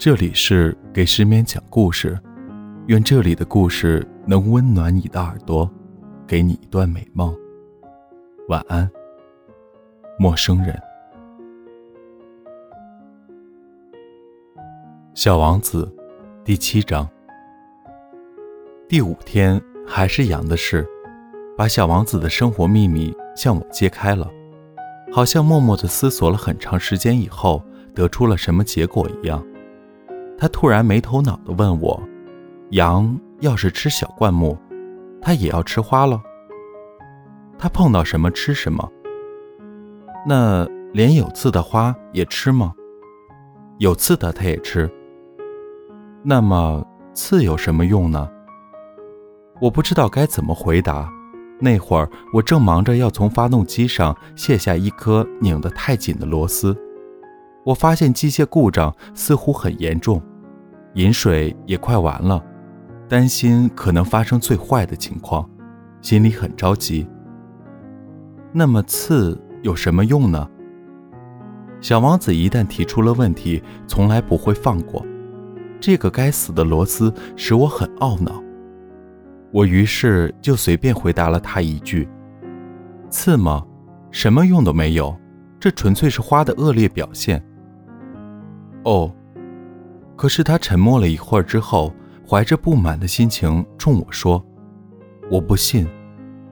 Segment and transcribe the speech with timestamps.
[0.00, 2.18] 这里是给失眠讲故事，
[2.86, 5.70] 愿这里的故事能温暖你的耳朵，
[6.26, 7.36] 给你一段美梦。
[8.48, 8.90] 晚安，
[10.18, 10.74] 陌生人。
[15.12, 15.94] 小王子，
[16.46, 17.06] 第七章。
[18.88, 20.88] 第五天还是羊的事，
[21.58, 24.30] 把小王子的生活秘密向我揭开了，
[25.12, 27.62] 好像默默的思索了很长时间以后，
[27.94, 29.44] 得出了什么结果一样。
[30.40, 32.02] 他突然没头脑地问我
[32.72, 34.56] ：“羊要是吃小灌木，
[35.20, 36.18] 它也要吃花了？
[37.58, 38.90] 它碰到什么吃什么？
[40.26, 42.72] 那连有刺的花也吃吗？
[43.76, 44.90] 有刺的它也吃。
[46.22, 48.26] 那么刺有什么用呢？”
[49.60, 51.06] 我不知道该怎么回答。
[51.58, 56.74] 那会儿我正忙着要从发动机上卸下一颗拧得太紧的螺丝，
[57.62, 60.22] 我发现机械故障似乎很严重。
[60.94, 62.44] 饮水也快完了，
[63.08, 65.48] 担心可能发生最坏的情况，
[66.02, 67.06] 心里很着急。
[68.52, 70.48] 那么刺有什么用呢？
[71.80, 75.06] 小王子一旦提出了问题，从来不会放过。
[75.80, 78.42] 这个该死的螺丝使我很懊恼。
[79.52, 82.08] 我于是就随便回答了他一句
[83.08, 83.64] ：“刺吗？
[84.10, 85.16] 什么用都没有，
[85.58, 87.40] 这纯粹是花的恶劣表现。”
[88.84, 89.14] 哦。
[90.20, 91.90] 可是他沉默了一会儿之后，
[92.28, 94.44] 怀着不满的心情冲我说
[95.32, 95.88] ：“我不信，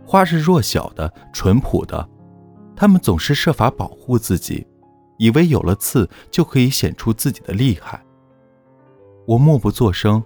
[0.07, 2.09] 花是弱小的、淳朴的，
[2.75, 4.67] 他们总是设法保护自己，
[5.19, 8.03] 以为有了刺就可以显出自己的厉害。”
[9.29, 10.25] 我默不作声。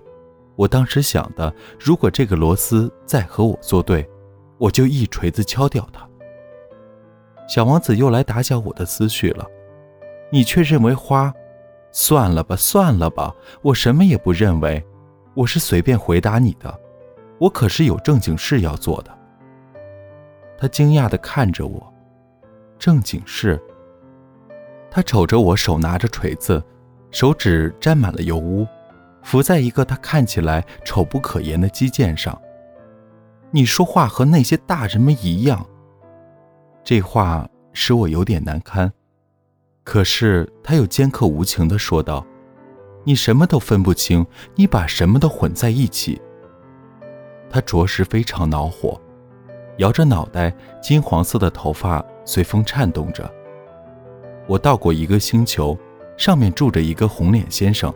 [0.55, 4.09] 我当时想的，如果这个螺丝再和我作对，
[4.56, 6.09] 我就一锤子敲掉它。
[7.49, 9.45] 小王子又来打搅我的思绪了。
[10.31, 11.34] 你却认为花？
[11.92, 14.82] 算了吧，算了吧，我什么也不认为，
[15.34, 16.80] 我是随便回答你的，
[17.38, 19.19] 我可是有正经事要做的。
[20.58, 21.92] 他惊讶地看着我，
[22.78, 23.60] 正经事。
[24.91, 26.62] 他瞅着我手拿着锤子，
[27.10, 28.66] 手指沾满了油污，
[29.22, 32.41] 浮在一个他看起来丑不可言的肌腱上。
[33.50, 35.66] 你说话和那些大人们一样，
[36.82, 38.91] 这话使我有点难堪。
[39.84, 42.25] 可是他又尖刻无情地说道
[43.04, 46.20] ：“你什么都分不清，你把什么都混在一起。”
[47.50, 49.00] 他着实非常恼火，
[49.78, 53.28] 摇着脑袋，金黄色的头发随风颤动着。
[54.47, 55.76] 我到过一个星球，
[56.16, 57.92] 上面住着一个红脸先生，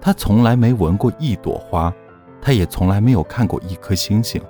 [0.00, 1.92] 他从来没闻过一朵花，
[2.40, 4.42] 他也从来没有看过一颗星星，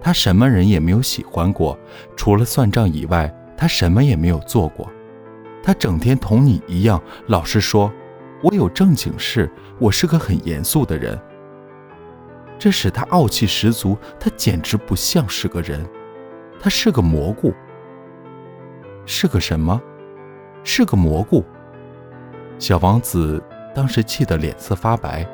[0.00, 1.78] 他什么人也没有喜欢过，
[2.16, 4.90] 除了算账以外，他什么也没有做过。
[5.62, 7.92] 他整天同你一样，老是说
[8.42, 11.18] ：“我有正经事，我是个很严肃的人。”
[12.58, 13.96] 这使他傲气十足。
[14.18, 15.86] 他简直不像是个人，
[16.60, 17.52] 他是个蘑菇。
[19.04, 19.80] 是个什么？
[20.64, 21.44] 是个蘑菇。
[22.58, 23.42] 小王子
[23.74, 25.24] 当时气得脸色发白。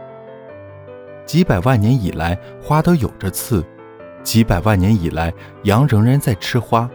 [1.24, 3.62] 几百万年以来，花都有着刺；
[4.22, 5.32] 几百万年以来，
[5.62, 6.90] 羊仍然在吃花。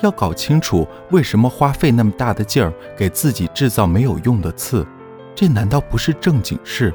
[0.00, 4.86] 要搞清楚为什么花费那么大的劲儿给自己制造没有用的刺，
[5.34, 6.92] 这难道不是正经事？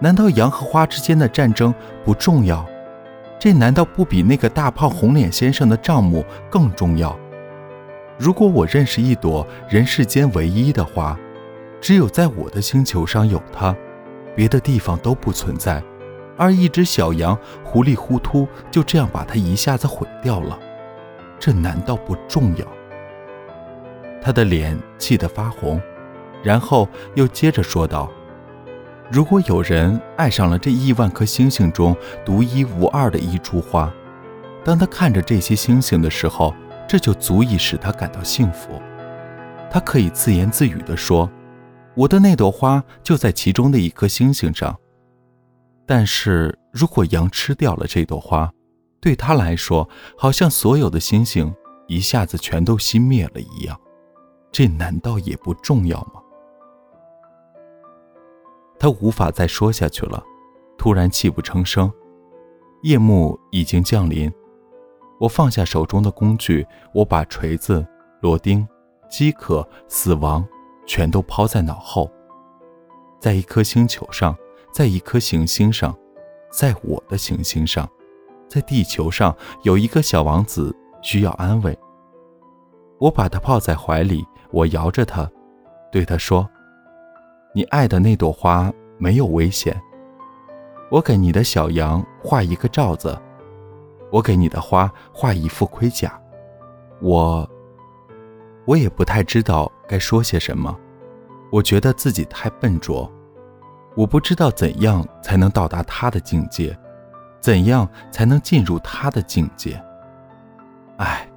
[0.00, 1.72] 难道羊和花之间的战争
[2.04, 2.64] 不重要？
[3.38, 7.16] 这难道不比那个大胖红脸先生的账目更重要？
[8.18, 11.18] 如果我认识一朵人世间唯一的花，
[11.80, 13.74] 只有在我的星球上有它，
[14.34, 15.82] 别的地方都不存在，
[16.36, 20.58] 而一只小羊糊里糊涂就这样把它一下子毁掉了。
[21.38, 22.66] 这难道不重要？
[24.22, 25.80] 他的脸气得发红，
[26.42, 28.10] 然后又接着说道
[29.12, 31.94] ：“如果有人爱上了这亿万颗星星中
[32.24, 33.92] 独一无二的一株花，
[34.64, 36.54] 当他看着这些星星的时候，
[36.88, 38.80] 这就足以使他感到幸福。
[39.70, 41.30] 他可以自言自语地说
[41.94, 44.74] ：‘我的那朵花就在其中的一颗星星上。’
[45.86, 48.50] 但是如果羊吃掉了这朵花，
[49.04, 49.86] 对他来说，
[50.16, 51.54] 好像所有的星星
[51.88, 53.78] 一下子全都熄灭了一样，
[54.50, 56.22] 这难道也不重要吗？
[58.78, 60.24] 他无法再说下去了，
[60.78, 61.92] 突然泣不成声。
[62.82, 64.32] 夜幕已经降临，
[65.20, 67.86] 我放下手中的工具，我把锤子、
[68.22, 68.66] 螺钉、
[69.10, 70.42] 饥渴、死亡
[70.86, 72.10] 全都抛在脑后。
[73.20, 74.34] 在一颗星球上，
[74.72, 75.94] 在一颗行星上，
[76.50, 77.86] 在我的行星上。
[78.48, 81.76] 在地球上有一个小王子需要安慰。
[82.98, 85.28] 我把他抱在怀里，我摇着他，
[85.90, 86.48] 对他说
[87.54, 89.78] ：“你爱的那朵花没有危险。
[90.90, 93.18] 我给你的小羊画一个罩子，
[94.12, 96.18] 我给你的花画一副盔甲。
[97.00, 97.48] 我，
[98.64, 100.74] 我也不太知道该说些什么。
[101.50, 103.10] 我觉得自己太笨拙，
[103.96, 106.76] 我不知道怎样才能到达他的境界，
[107.44, 109.78] 怎样才能进入他的境界。
[110.96, 111.28] 唉，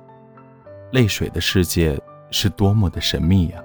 [0.93, 1.99] 泪水的世界
[2.31, 3.61] 是多么的神秘呀！